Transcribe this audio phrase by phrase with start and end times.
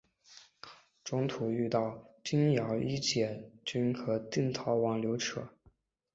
[1.03, 5.47] 中途遇到京兆尹解恽和定陶王刘祉。